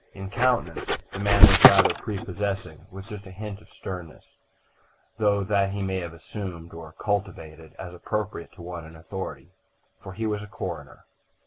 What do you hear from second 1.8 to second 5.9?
prepossessing, with just a hint of sternness; though that he